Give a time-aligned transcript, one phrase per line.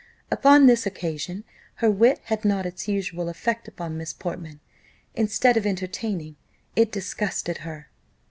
[0.31, 1.43] Upon this occasion,
[1.75, 4.59] her wit had not its usual effect upon Miss Portman;
[5.13, 6.37] instead of entertaining,
[6.75, 7.87] it disgusted her.